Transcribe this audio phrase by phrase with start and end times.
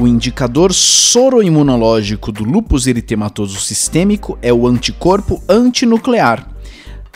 [0.00, 6.48] O indicador soroimunológico do lúpus eritematoso sistêmico é o anticorpo antinuclear,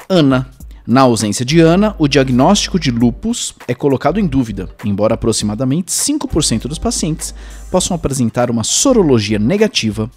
[0.07, 0.50] ANA.
[0.86, 6.68] Na ausência de ANA, o diagnóstico de lúpus é colocado em dúvida, embora aproximadamente 5%
[6.68, 7.34] dos pacientes
[7.70, 10.11] possam apresentar uma sorologia negativa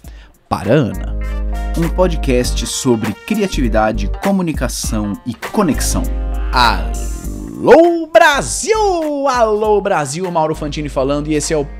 [0.46, 1.18] para ANA.
[1.74, 6.02] Um podcast sobre criatividade, comunicação e conexão.
[6.52, 9.26] Alô Brasil!
[9.26, 11.77] Alô Brasil, Mauro Fantini falando e esse é o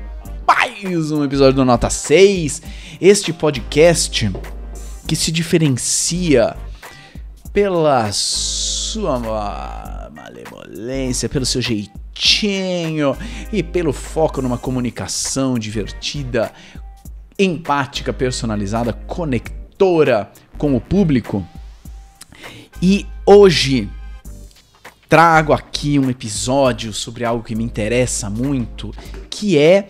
[0.49, 2.63] mais um episódio do Nota 6.
[2.99, 4.31] Este podcast
[5.07, 6.57] que se diferencia
[7.53, 9.19] pela sua
[10.11, 13.15] malemolência, pelo seu jeitinho
[13.53, 16.51] e pelo foco numa comunicação divertida,
[17.37, 21.47] empática, personalizada, conectora com o público.
[22.81, 23.87] E hoje
[25.07, 28.91] trago aqui um episódio sobre algo que me interessa muito,
[29.29, 29.89] que é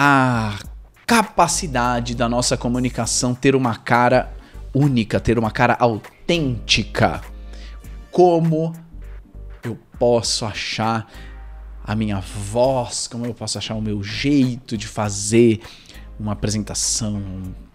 [0.00, 0.56] a
[1.04, 4.32] capacidade da nossa comunicação ter uma cara
[4.72, 7.20] única, ter uma cara autêntica.
[8.12, 8.72] Como
[9.64, 11.10] eu posso achar
[11.82, 15.62] a minha voz, como eu posso achar o meu jeito de fazer
[16.20, 17.20] uma apresentação,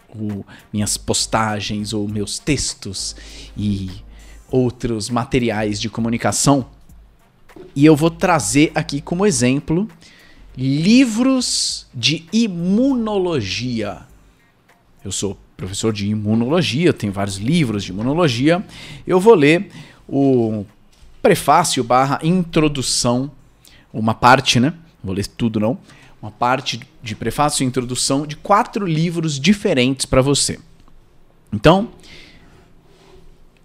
[0.08, 3.18] ou minhas postagens, ou meus textos
[3.58, 3.92] e
[4.50, 6.68] outros materiais de comunicação.
[7.76, 9.90] E eu vou trazer aqui como exemplo
[10.58, 14.02] livros de imunologia.
[15.04, 18.66] Eu sou professor de imunologia, tenho vários livros de imunologia.
[19.06, 19.70] Eu vou ler
[20.08, 20.66] o
[21.22, 23.32] prefácio barra introdução,
[23.92, 24.74] uma parte, né?
[25.04, 25.78] Vou ler tudo não.
[26.22, 30.58] Uma parte de prefácio e introdução de quatro livros diferentes para você.
[31.52, 31.90] Então,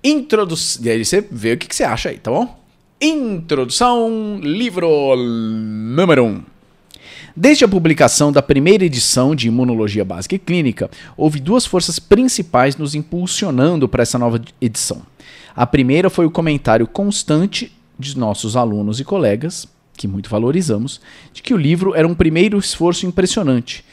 [0.03, 0.85] introdução.
[0.85, 2.59] E aí você vê o que, que você acha aí, tá bom?
[3.01, 6.27] Introdução, livro número 1.
[6.27, 6.58] Um.
[7.41, 12.77] Desde a publicação da primeira edição de Imunologia Básica e Clínica, houve duas forças principais
[12.77, 15.03] nos impulsionando para essa nova edição.
[15.55, 21.01] A primeira foi o comentário constante de nossos alunos e colegas, que muito valorizamos,
[21.33, 23.85] de que o livro era um primeiro esforço impressionante.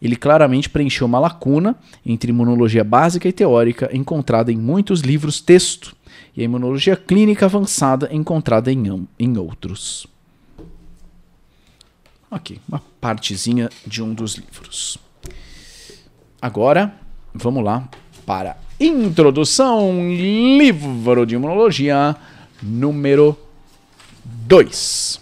[0.00, 1.76] Ele claramente preencheu uma lacuna
[2.06, 5.94] entre imunologia básica e teórica encontrada em muitos livros texto
[6.34, 10.13] e a imunologia clínica avançada encontrada em, em outros.
[12.34, 14.98] Ok, uma partezinha de um dos livros.
[16.42, 16.92] Agora,
[17.32, 17.88] vamos lá
[18.26, 22.16] para Introdução Livro de Imunologia
[22.60, 23.38] número
[24.24, 25.20] 2.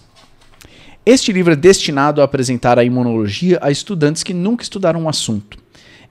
[1.04, 5.61] Este livro é destinado a apresentar a imunologia a estudantes que nunca estudaram um assunto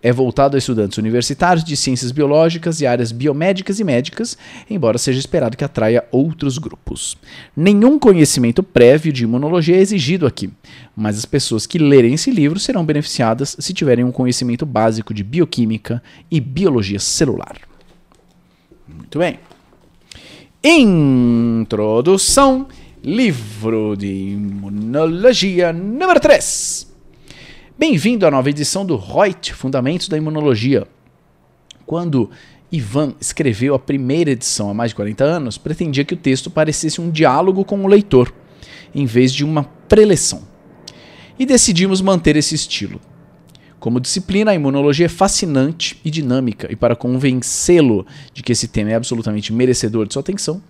[0.04, 4.38] é voltado a estudantes universitários de ciências biológicas e áreas biomédicas e médicas,
[4.70, 7.18] embora seja esperado que atraia outros grupos.
[7.56, 10.50] Nenhum conhecimento prévio de imunologia é exigido aqui,
[10.96, 15.24] mas as pessoas que lerem esse livro serão beneficiadas se tiverem um conhecimento básico de
[15.24, 17.58] bioquímica e biologia celular.
[18.88, 19.40] Muito bem.
[20.64, 22.68] Introdução,
[23.04, 26.91] livro de imunologia número 3.
[27.82, 30.86] Bem-vindo à nova edição do Reut, Fundamentos da Imunologia.
[31.84, 32.30] Quando
[32.72, 37.02] Ivan escreveu a primeira edição há mais de 40 anos, pretendia que o texto parecesse
[37.02, 38.32] um diálogo com o leitor,
[38.94, 40.44] em vez de uma preleção.
[41.40, 43.02] E decidimos manter esse estilo.
[43.80, 48.92] Como disciplina, a imunologia é fascinante e dinâmica, e para convencê-lo de que esse tema
[48.92, 50.62] é absolutamente merecedor de sua atenção,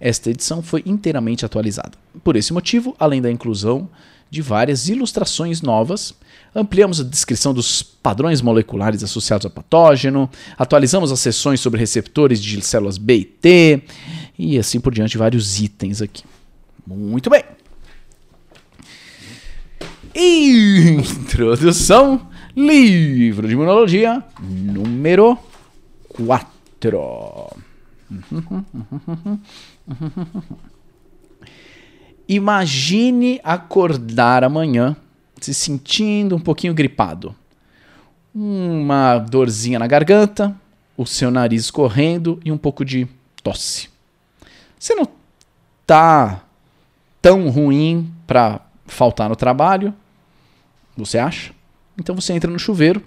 [0.00, 1.92] esta edição foi inteiramente atualizada.
[2.22, 3.86] Por esse motivo, além da inclusão
[4.34, 6.12] de várias ilustrações novas,
[6.54, 10.28] ampliamos a descrição dos padrões moleculares associados ao patógeno,
[10.58, 13.82] atualizamos as seções sobre receptores de células B e T,
[14.38, 16.24] e assim por diante, vários itens aqui.
[16.86, 17.44] Muito bem.
[20.14, 25.38] Introdução, livro de imunologia, número
[26.08, 27.56] 4.
[32.28, 34.96] Imagine acordar amanhã
[35.40, 37.34] se sentindo um pouquinho gripado.
[38.34, 40.58] Uma dorzinha na garganta,
[40.96, 43.06] o seu nariz correndo e um pouco de
[43.42, 43.88] tosse.
[44.78, 45.08] Você não
[45.86, 46.42] tá
[47.20, 49.94] tão ruim para faltar no trabalho,
[50.96, 51.52] você acha?
[51.98, 53.02] Então você entra no chuveiro,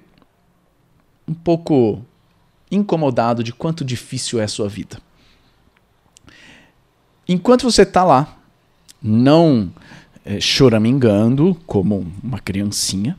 [1.28, 2.04] um pouco
[2.72, 5.00] incomodado de quanto difícil é a sua vida.
[7.28, 8.37] Enquanto você está lá,
[9.02, 9.72] não
[10.26, 13.18] é, choramingando como uma criancinha,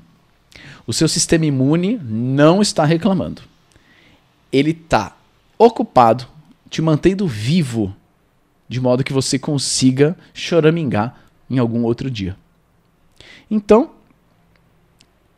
[0.86, 3.42] o seu sistema imune não está reclamando.
[4.52, 5.16] Ele está
[5.58, 6.26] ocupado,
[6.70, 7.94] te mantendo vivo,
[8.68, 12.36] de modo que você consiga choramingar em algum outro dia.
[13.50, 13.90] Então,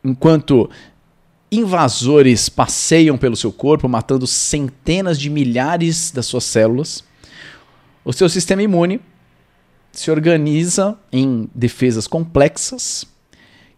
[0.04, 0.68] enquanto
[1.50, 7.04] invasores passeiam pelo seu corpo, matando centenas de milhares das suas células,
[8.04, 9.00] o seu sistema imune
[10.00, 13.04] se organiza em defesas complexas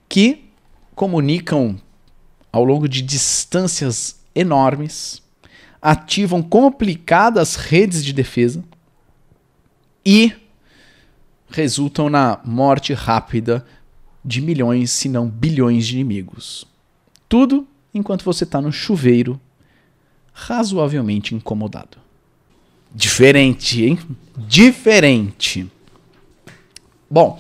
[0.09, 0.45] que
[0.95, 1.77] comunicam
[2.53, 5.21] ao longo de distâncias enormes,
[5.81, 8.63] ativam complicadas redes de defesa
[10.07, 10.33] e
[11.51, 13.67] resultam na morte rápida
[14.25, 16.65] de milhões, se não bilhões de inimigos.
[17.29, 19.41] Tudo enquanto você está no chuveiro,
[20.33, 21.99] razoavelmente incomodado.
[22.95, 23.99] Diferente, hein?
[24.39, 25.69] Diferente.
[27.13, 27.39] Bom,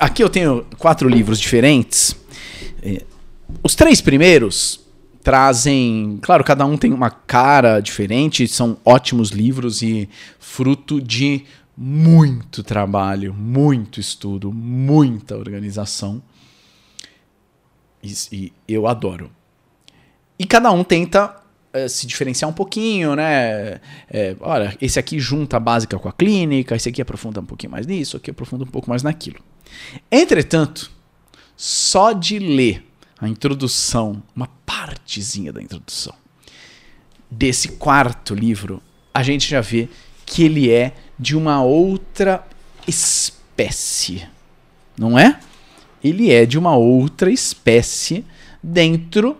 [0.00, 2.16] aqui eu tenho quatro livros diferentes.
[2.82, 3.04] É,
[3.62, 4.80] os três primeiros
[5.22, 6.18] trazem.
[6.22, 10.08] Claro, cada um tem uma cara diferente, são ótimos livros e
[10.38, 11.44] fruto de
[11.76, 16.22] muito trabalho, muito estudo, muita organização.
[18.02, 19.30] E, e eu adoro.
[20.38, 21.42] E cada um tenta
[21.88, 23.80] se diferenciar um pouquinho, né?
[24.10, 27.72] É, olha, esse aqui junta a básica com a clínica, esse aqui aprofunda um pouquinho
[27.72, 29.38] mais nisso, aqui aprofunda um pouco mais naquilo.
[30.10, 30.90] Entretanto,
[31.56, 32.84] só de ler
[33.18, 36.14] a introdução, uma partezinha da introdução
[37.30, 38.82] desse quarto livro,
[39.12, 39.88] a gente já vê
[40.24, 42.46] que ele é de uma outra
[42.86, 44.26] espécie,
[44.98, 45.40] não é?
[46.02, 48.24] Ele é de uma outra espécie
[48.62, 49.36] dentro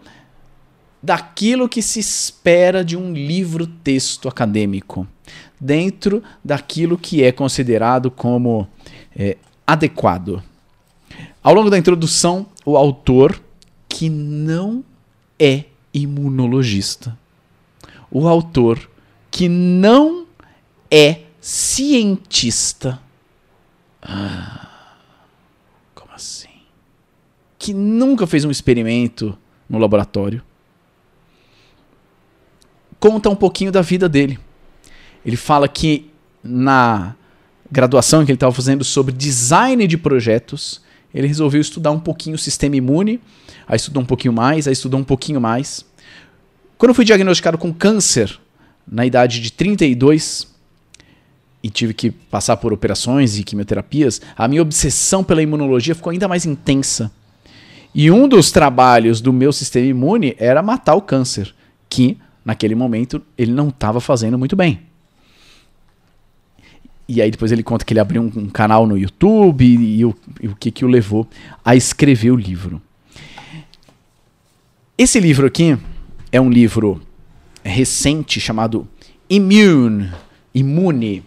[1.06, 5.06] daquilo que se espera de um livro-texto acadêmico,
[5.60, 8.66] dentro daquilo que é considerado como
[9.14, 10.42] é, adequado.
[11.40, 13.40] Ao longo da introdução, o autor,
[13.88, 14.84] que não
[15.38, 17.16] é imunologista,
[18.10, 18.90] o autor
[19.30, 20.26] que não
[20.90, 23.00] é cientista.
[24.02, 24.96] Ah,
[25.94, 26.48] como assim?
[27.56, 29.38] Que nunca fez um experimento
[29.68, 30.42] no laboratório
[32.98, 34.38] conta um pouquinho da vida dele.
[35.25, 36.10] Ele fala que
[36.43, 37.14] na
[37.70, 40.81] graduação que ele estava fazendo sobre design de projetos,
[41.12, 43.20] ele resolveu estudar um pouquinho o sistema imune,
[43.66, 45.84] aí estudou um pouquinho mais, aí estudou um pouquinho mais.
[46.78, 48.38] Quando fui diagnosticado com câncer,
[48.87, 50.46] na idade de 32,
[51.62, 56.28] e tive que passar por operações e quimioterapias, a minha obsessão pela imunologia ficou ainda
[56.28, 57.10] mais intensa.
[57.92, 61.54] E um dos trabalhos do meu sistema imune era matar o câncer,
[61.88, 64.81] que naquele momento ele não estava fazendo muito bem.
[67.08, 70.04] E aí depois ele conta que ele abriu um, um canal no YouTube e, e,
[70.04, 71.28] o, e, o, que, que o levou
[71.64, 72.81] a escrever o livro.
[74.96, 75.76] Esse livro aqui
[76.31, 77.02] é um livro
[77.64, 78.88] recente chamado
[79.28, 80.10] Immune,
[80.54, 81.25] Imune,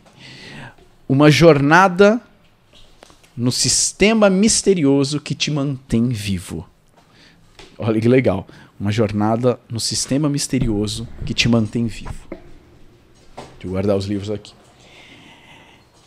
[1.07, 2.21] uma jornada
[3.35, 6.67] no sistema misterioso que te mantém vivo.
[7.77, 8.47] Olha que legal.
[8.79, 12.29] Uma jornada no sistema misterioso que te mantém vivo.
[12.29, 14.53] Deixa eu guardar os livros aqui.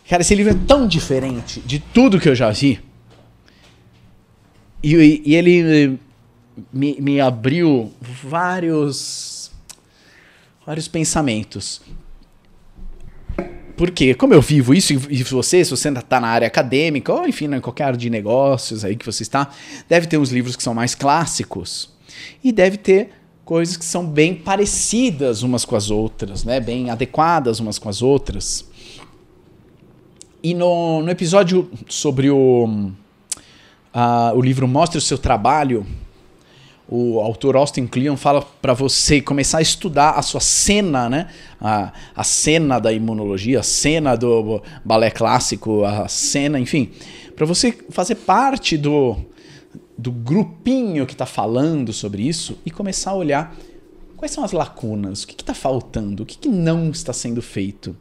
[0.09, 2.81] Cara, esse livro é tão diferente de tudo que eu já vi.
[4.83, 5.99] E, e ele
[6.73, 9.51] me, me abriu vários,
[10.67, 11.83] vários pensamentos.
[13.77, 17.27] Porque, como eu vivo isso, e você, se você ainda está na área acadêmica, ou
[17.27, 19.51] enfim, em qualquer área de negócios aí que você está,
[19.89, 21.92] deve ter uns livros que são mais clássicos
[22.43, 23.11] e deve ter
[23.45, 26.61] coisas que são bem parecidas umas com as outras, né?
[26.61, 28.65] bem adequadas umas com as outras.
[30.43, 35.87] E no, no episódio sobre o, uh, o livro Mostre o Seu Trabalho,
[36.89, 41.29] o autor Austin Kleon fala para você começar a estudar a sua cena, né?
[41.61, 46.91] A, a cena da imunologia, a cena do balé clássico, a cena, enfim,
[47.35, 49.17] para você fazer parte do,
[49.97, 53.57] do grupinho que está falando sobre isso e começar a olhar
[54.17, 57.97] quais são as lacunas, o que está faltando, o que, que não está sendo feito.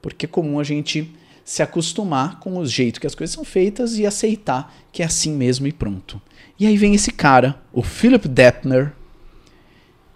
[0.00, 1.12] Porque é comum a gente
[1.44, 5.32] se acostumar com o jeito que as coisas são feitas e aceitar que é assim
[5.32, 6.20] mesmo e pronto.
[6.58, 8.92] E aí vem esse cara, o Philip Deppner,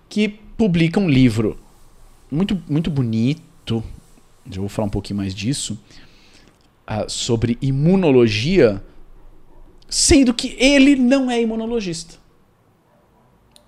[0.08, 1.58] que publica um livro
[2.30, 3.82] muito, muito bonito,
[4.50, 5.78] já vou falar um pouquinho mais disso,
[6.88, 8.82] uh, sobre imunologia
[9.88, 12.16] sendo que ele não é imunologista.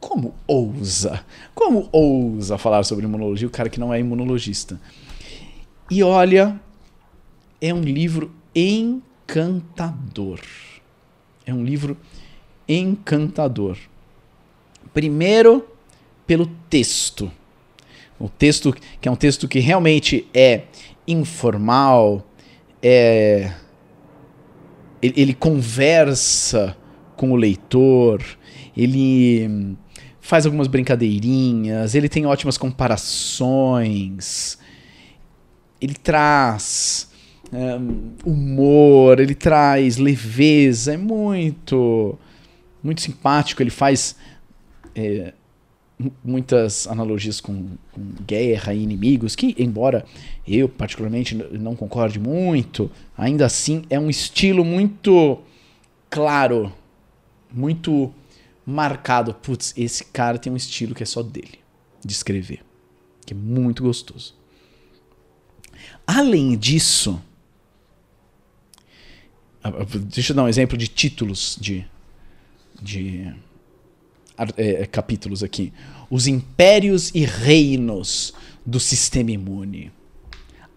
[0.01, 1.25] Como ousa?
[1.55, 4.81] Como ousa falar sobre imunologia o cara que não é imunologista?
[5.91, 6.61] E olha,
[7.61, 10.41] é um livro encantador.
[11.45, 11.97] É um livro
[12.69, 13.77] encantador.
[14.93, 15.67] Primeiro,
[16.27, 17.31] pelo texto.
[18.19, 20.65] O texto que é um texto que realmente é
[21.07, 22.27] informal,
[22.83, 23.53] é
[25.03, 26.77] ele, ele conversa
[27.17, 28.23] com o leitor,
[28.77, 29.77] ele
[30.21, 34.59] faz algumas brincadeirinhas, ele tem ótimas comparações,
[35.81, 37.09] ele traz
[37.53, 42.19] um, humor, ele traz leveza, é muito,
[42.83, 44.17] muito simpático, ele faz
[44.95, 45.33] é,
[46.25, 50.05] muitas analogias com, com, guerra e inimigos, que, embora
[50.47, 55.41] eu particularmente não concorde muito, ainda assim é um estilo muito
[56.09, 56.73] claro,
[57.53, 58.13] muito
[58.65, 59.35] marcado.
[59.35, 61.59] Putz, esse cara tem um estilo que é só dele,
[62.05, 62.61] de escrever,
[63.27, 64.37] que é muito gostoso.
[66.07, 67.21] Além disso,
[70.11, 71.85] deixa eu dar um exemplo de títulos de,
[72.81, 73.33] de
[74.57, 75.73] é, capítulos aqui.
[76.11, 78.33] Os impérios e reinos
[78.65, 79.93] do sistema imune.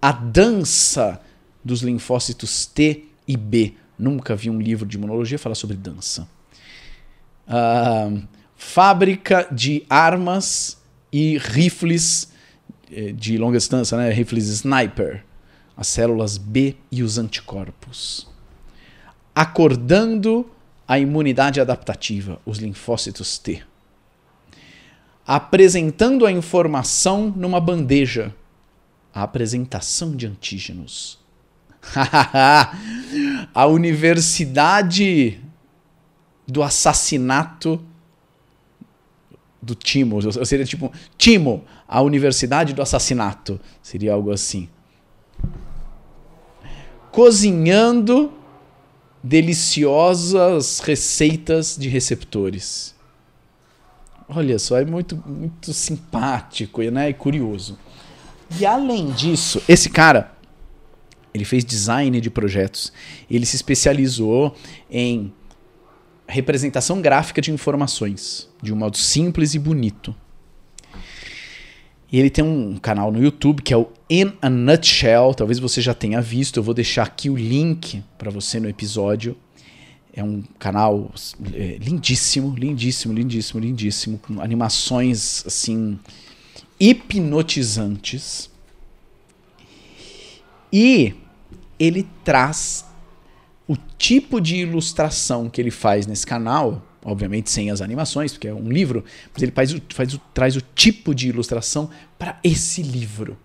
[0.01, 1.22] A dança
[1.63, 3.74] dos linfócitos T e B.
[3.98, 6.27] Nunca vi um livro de imunologia falar sobre dança.
[7.48, 8.24] Uh,
[8.56, 10.77] fábrica de armas
[11.12, 12.32] e rifles
[12.91, 14.12] eh, de longa distância, né?
[14.12, 15.24] rifles sniper.
[15.75, 18.27] As células B e os anticorpos.
[19.34, 20.50] Acordando
[20.91, 23.63] a imunidade adaptativa, os linfócitos T.
[25.25, 28.36] Apresentando a informação numa bandeja,
[29.13, 31.17] a apresentação de antígenos.
[33.55, 35.39] a Universidade
[36.45, 37.81] do Assassinato
[39.62, 40.19] do Timo.
[40.45, 43.57] Seria tipo, Timo, a Universidade do Assassinato.
[43.81, 44.67] Seria algo assim.
[47.13, 48.40] Cozinhando
[49.24, 52.96] deliciosas receitas de receptores.
[54.28, 57.10] Olha só, é muito, muito simpático né?
[57.10, 57.78] e curioso.
[58.60, 60.34] E além disso, esse cara,
[61.34, 62.92] ele fez design de projetos.
[63.30, 64.56] Ele se especializou
[64.90, 65.34] em
[66.28, 70.16] representação gráfica de informações, de um modo simples e bonito.
[72.12, 75.34] E ele tem um canal no YouTube que é o In a Nutshell.
[75.34, 76.58] Talvez você já tenha visto.
[76.58, 79.38] Eu vou deixar aqui o link para você no episódio.
[80.13, 81.10] É um canal
[81.53, 85.98] é, lindíssimo, lindíssimo, lindíssimo, lindíssimo, com animações assim
[86.77, 88.50] hipnotizantes.
[90.74, 91.13] E
[91.80, 92.86] ele traz
[93.65, 98.53] o tipo de ilustração que ele faz nesse canal obviamente sem as animações, porque é
[98.53, 99.03] um livro,
[99.34, 103.38] mas ele faz, faz, traz o tipo de ilustração para esse livro.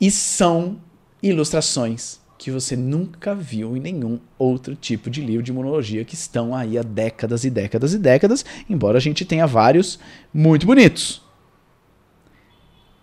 [0.00, 0.78] E são
[1.22, 6.54] ilustrações que você nunca viu em nenhum outro tipo de livro de imunologia que estão
[6.54, 9.98] aí há décadas e décadas e décadas, embora a gente tenha vários
[10.32, 11.22] muito bonitos.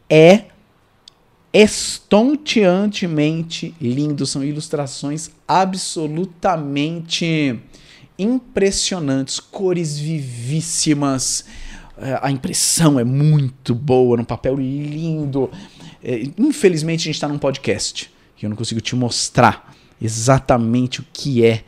[0.10, 0.46] É
[1.51, 7.60] estonteantemente lindo, são ilustrações absolutamente
[8.17, 11.46] impressionantes, cores vivíssimas.
[11.98, 15.50] É, a impressão é muito boa, num papel lindo.
[16.03, 21.05] É, infelizmente, a gente está num podcast e eu não consigo te mostrar exatamente o
[21.13, 21.63] que é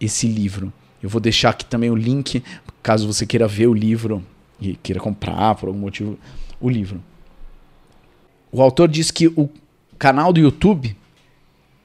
[0.00, 0.72] esse livro.
[1.02, 2.42] Eu vou deixar aqui também o link,
[2.82, 4.24] caso você queira ver o livro
[4.60, 6.18] e queira comprar por algum motivo
[6.60, 7.02] o livro.
[8.50, 9.48] O autor diz que o
[9.98, 10.96] canal do YouTube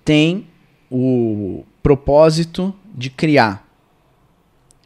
[0.06, 0.48] tem
[0.90, 3.68] o propósito de criar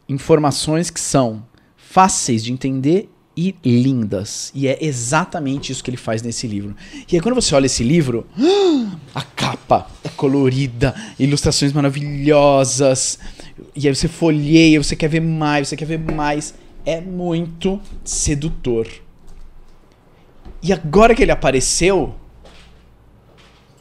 [0.08, 1.44] informações que são
[1.76, 4.50] fáceis de entender e lindas.
[4.52, 6.74] E é exatamente isso que ele faz nesse livro.
[7.10, 8.26] E aí quando você olha esse livro,
[9.14, 13.18] a capa é colorida, ilustrações maravilhosas.
[13.76, 16.54] E aí você folheia, você quer ver mais, você quer ver mais.
[16.84, 18.88] É muito sedutor.
[20.60, 22.16] E agora que ele apareceu,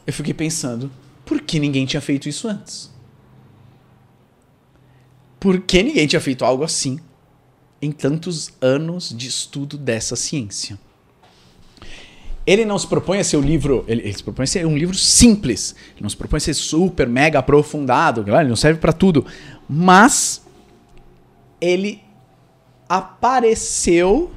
[0.06, 0.92] eu fiquei pensando,
[1.26, 2.92] por que ninguém tinha feito isso antes?
[5.48, 7.00] Por que ninguém tinha feito algo assim
[7.82, 10.78] em tantos anos de estudo dessa ciência?
[12.46, 13.86] Ele não se propõe a ser um livro.
[13.88, 15.74] Ele, ele, se propõe a ser um livro simples.
[15.92, 18.26] Ele não se propõe a ser super, mega aprofundado.
[18.30, 19.26] Ele não serve para tudo.
[19.70, 20.46] Mas
[21.62, 22.02] ele
[22.90, 24.30] apareceu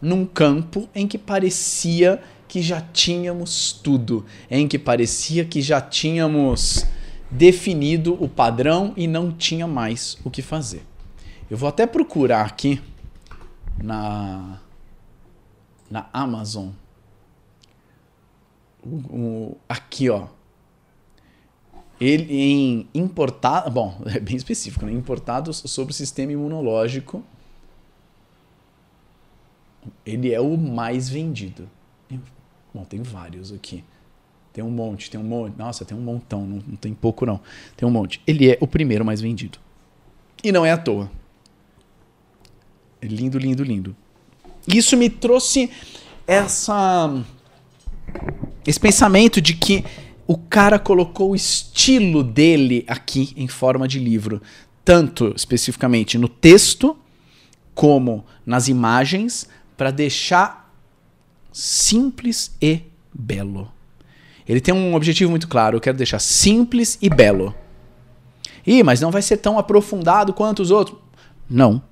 [0.00, 6.86] num campo em que parecia que já tínhamos tudo, em que parecia que já tínhamos
[7.30, 10.82] definido o padrão e não tinha mais o que fazer.
[11.50, 12.80] Eu vou até procurar aqui
[13.82, 14.60] na
[15.90, 16.70] na Amazon.
[19.68, 20.28] aqui, ó.
[22.00, 24.92] Ele em importado, bom, é bem específico, né?
[24.92, 27.24] Importados sobre o sistema imunológico.
[30.04, 31.68] Ele é o mais vendido.
[32.72, 33.82] Bom, tem vários aqui.
[34.58, 35.56] Tem um monte, tem um monte.
[35.56, 37.38] Nossa, tem um montão, não, não tem pouco não.
[37.76, 38.20] Tem um monte.
[38.26, 39.56] Ele é o primeiro mais vendido.
[40.42, 41.08] E não é à toa.
[43.00, 43.94] É lindo, lindo, lindo.
[44.66, 45.70] Isso me trouxe
[46.26, 47.24] essa
[48.66, 49.84] esse pensamento de que
[50.26, 54.42] o cara colocou o estilo dele aqui em forma de livro,
[54.84, 56.96] tanto especificamente no texto
[57.76, 60.74] como nas imagens, para deixar
[61.52, 62.80] simples e
[63.14, 63.77] belo.
[64.48, 67.54] Ele tem um objetivo muito claro, eu quero deixar simples e belo.
[68.66, 70.96] Ih, mas não vai ser tão aprofundado quanto os outros.
[71.48, 71.82] Não.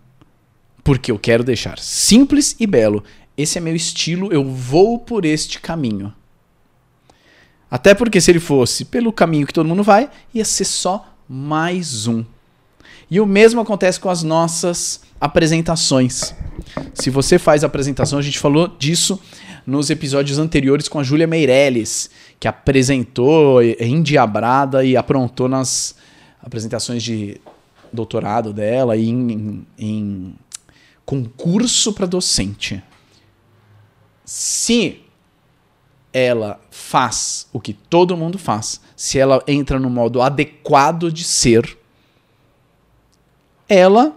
[0.83, 3.05] Porque eu quero deixar simples e belo.
[3.37, 6.13] Esse é meu estilo, eu vou por este caminho.
[7.71, 12.07] Até porque se ele fosse pelo caminho que todo mundo vai, ia ser só mais
[12.07, 12.25] um.
[13.11, 16.35] E o mesmo acontece com as nossas apresentações.
[16.95, 19.21] Se você faz apresentação, a gente falou disso
[19.67, 25.97] nos episódios anteriores com a Júlia Meirelles, que apresentou endiabrada e aprontou nas
[26.43, 27.41] apresentações de
[27.93, 30.35] doutorado dela e em, em, em
[31.05, 32.83] concurso para docente.
[34.25, 35.03] Se
[36.13, 41.79] ela faz o que todo mundo faz, se ela entra no modo adequado de ser,
[43.69, 44.17] ela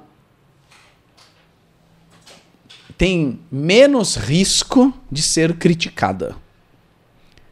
[2.97, 6.35] tem menos risco de ser criticada.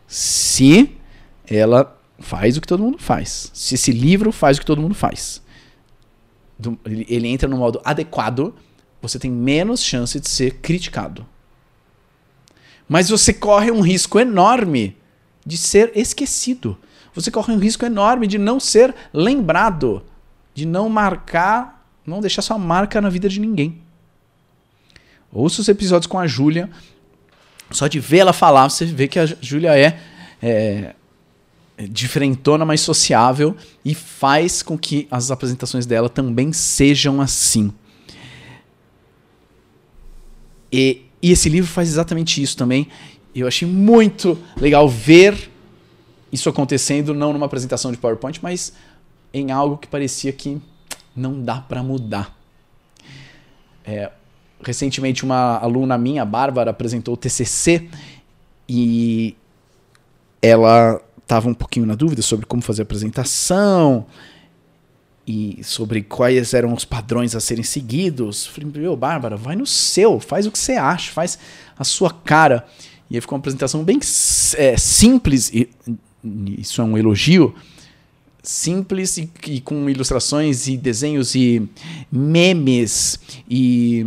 [0.07, 0.95] Se
[1.45, 3.51] ela faz o que todo mundo faz.
[3.53, 5.41] Se esse livro faz o que todo mundo faz.
[6.85, 8.55] Ele entra no modo adequado,
[9.01, 11.25] você tem menos chance de ser criticado.
[12.89, 14.97] Mas você corre um risco enorme
[15.45, 16.77] de ser esquecido.
[17.13, 20.03] Você corre um risco enorme de não ser lembrado,
[20.53, 23.81] de não marcar, não deixar sua marca na vida de ninguém.
[25.31, 26.69] Ouça os episódios com a Júlia.
[27.71, 29.99] Só de ver ela falar, você vê que a Júlia é,
[30.41, 30.93] é
[31.89, 37.73] diferentona, mais sociável e faz com que as apresentações dela também sejam assim.
[40.71, 42.87] E e esse livro faz exatamente isso também.
[43.33, 45.49] Eu achei muito legal ver
[46.31, 48.73] isso acontecendo, não numa apresentação de PowerPoint, mas
[49.33, 50.61] em algo que parecia que
[51.15, 52.35] não dá para mudar.
[53.83, 54.11] É,
[54.63, 57.89] recentemente, uma aluna minha, a Bárbara, apresentou o TCC
[58.67, 59.35] e
[60.41, 64.05] ela estava um pouquinho na dúvida sobre como fazer a apresentação
[65.27, 68.45] e sobre quais eram os padrões a serem seguidos.
[68.45, 71.37] Falei, meu, Bárbara, vai no seu, faz o que você acha, faz
[71.77, 72.65] a sua cara.
[73.09, 73.99] E aí ficou uma apresentação bem
[74.55, 75.69] é, simples, e
[76.57, 77.53] isso é um elogio,
[78.43, 81.67] simples e, e, com ilustrações e desenhos e
[82.11, 83.19] memes
[83.49, 84.05] e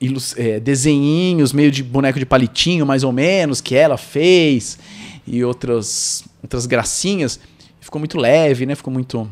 [0.00, 4.78] ilus, é, desenhinhos meio de boneco de palitinho, mais ou menos, que ela fez
[5.26, 7.40] e outras, outras gracinhas.
[7.80, 8.74] Ficou muito leve, né?
[8.74, 9.28] Ficou muito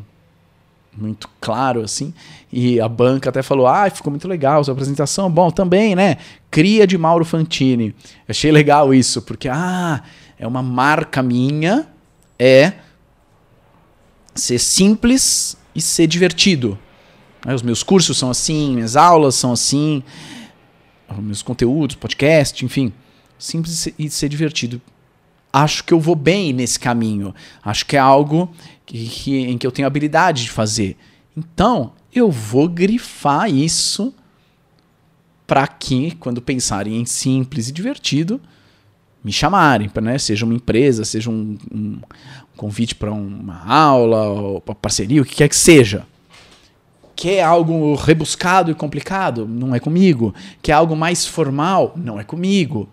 [0.94, 2.12] muito claro assim.
[2.52, 5.30] E a banca até falou: "Ah, ficou muito legal sua apresentação".
[5.30, 6.18] Bom, também, né?
[6.50, 7.94] Cria de Mauro Fantini.
[8.28, 10.02] Achei legal isso, porque ah,
[10.38, 11.86] é uma marca minha
[12.38, 12.72] é
[14.34, 16.78] ser simples e ser divertido.
[17.46, 20.02] Os meus cursos são assim, minhas aulas são assim,
[21.18, 22.92] meus conteúdos, podcast, enfim,
[23.38, 24.80] simples e ser divertido.
[25.52, 27.34] Acho que eu vou bem nesse caminho.
[27.62, 28.50] Acho que é algo
[28.86, 30.96] que, que, em que eu tenho habilidade de fazer.
[31.36, 34.14] Então, eu vou grifar isso
[35.46, 38.40] para que, quando pensarem em simples e divertido,
[39.22, 40.18] me chamarem, né?
[40.18, 42.00] seja uma empresa, seja um, um
[42.62, 46.06] convite para uma aula, ou para parceria, o que quer que seja.
[47.16, 49.48] Quer algo rebuscado e complicado?
[49.48, 50.32] Não é comigo.
[50.62, 51.92] Quer algo mais formal?
[51.96, 52.88] Não é comigo.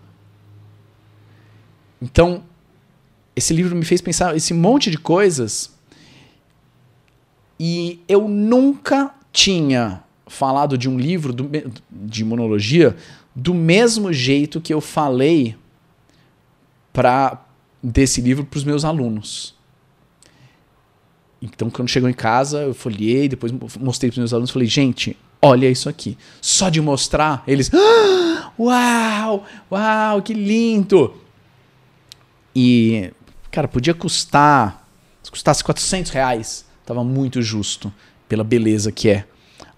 [2.02, 2.44] Então,
[3.36, 5.72] esse livro me fez pensar esse monte de coisas
[7.60, 11.48] e eu nunca tinha falado de um livro do,
[11.92, 12.96] de monologia
[13.36, 15.56] do mesmo jeito que eu falei
[16.92, 17.46] para
[17.84, 19.59] desse livro para os meus alunos.
[21.42, 25.16] Então, quando chegou em casa, eu folhei, depois mostrei para os meus alunos, falei, gente,
[25.42, 26.18] olha isso aqui.
[26.42, 31.14] Só de mostrar, eles, ah, uau, uau, que lindo.
[32.54, 33.12] E,
[33.50, 34.86] cara, podia custar,
[35.24, 37.94] se custasse 400 reais, Tava muito justo
[38.28, 39.28] pela beleza que é.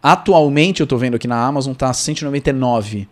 [0.02, 3.06] Atualmente, eu tô vendo aqui na Amazon, tá 199.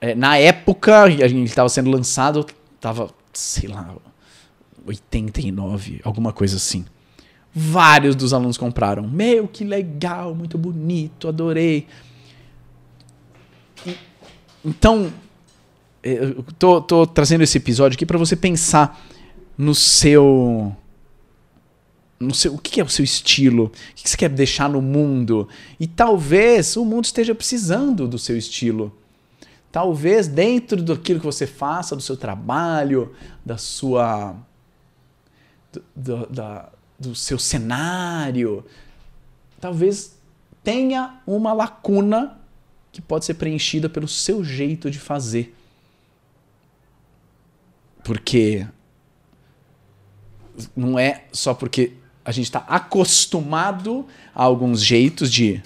[0.00, 2.46] É, na época, a gente tava sendo lançado,
[2.80, 3.96] tava, sei lá,
[4.86, 6.84] 89, alguma coisa assim.
[7.54, 9.06] Vários dos alunos compraram.
[9.06, 11.86] Meu, que legal, muito bonito, adorei.
[14.64, 15.12] então,
[16.02, 19.04] é, eu tô, tô trazendo esse episódio aqui para você pensar
[19.56, 20.76] no seu
[22.20, 25.48] no seu, o que é o seu estilo, o que você quer deixar no mundo.
[25.78, 28.92] E talvez o mundo esteja precisando do seu estilo.
[29.70, 34.34] Talvez dentro daquilo que você faça, do seu trabalho, da sua.
[35.72, 38.64] do, do, da, do seu cenário,
[39.60, 40.18] talvez
[40.64, 42.38] tenha uma lacuna
[42.90, 45.54] que pode ser preenchida pelo seu jeito de fazer.
[48.02, 48.66] Porque
[50.74, 51.92] não é só porque
[52.24, 55.62] a gente está acostumado a alguns jeitos de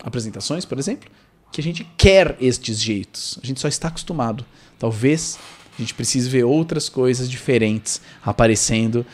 [0.00, 1.10] apresentações, por exemplo,
[1.50, 3.38] que a gente quer estes jeitos.
[3.42, 4.44] A gente só está acostumado.
[4.78, 5.38] Talvez
[5.76, 9.04] a gente precise ver outras coisas diferentes aparecendo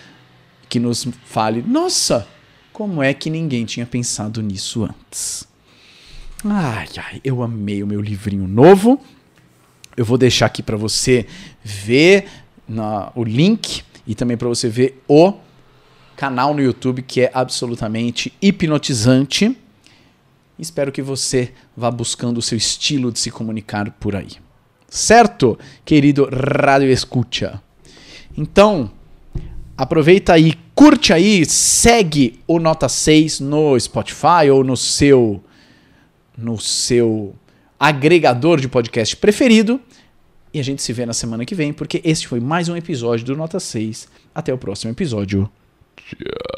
[0.68, 2.26] que nos fale: nossa,
[2.72, 5.46] como é que ninguém tinha pensado nisso antes?
[6.44, 9.00] Ai, ai, eu amei o meu livrinho novo.
[9.96, 11.26] Eu vou deixar aqui para você
[11.62, 12.28] ver
[12.68, 15.34] na, o link e também para você ver o
[16.16, 19.56] canal no YouTube que é absolutamente hipnotizante.
[20.58, 24.32] Espero que você vá buscando o seu estilo de se comunicar por aí.
[24.88, 27.60] Certo, querido rádio escucha?
[28.36, 28.90] Então,
[29.76, 35.42] aproveita aí, curte aí, segue o Nota 6 no Spotify ou no seu
[36.36, 37.34] no seu
[37.78, 39.80] agregador de podcast preferido.
[40.52, 43.24] E a gente se vê na semana que vem, porque este foi mais um episódio
[43.24, 44.08] do Nota 6.
[44.34, 45.50] Até o próximo episódio.
[45.96, 46.53] Tchau.